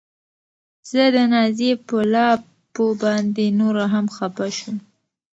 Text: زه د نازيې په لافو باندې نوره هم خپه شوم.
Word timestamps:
زه 0.89 1.03
د 1.15 1.17
نازيې 1.33 1.71
په 1.87 1.97
لافو 2.13 2.85
باندې 3.01 3.45
نوره 3.59 3.85
هم 3.93 4.05
خپه 4.15 4.47
شوم. 4.57 4.75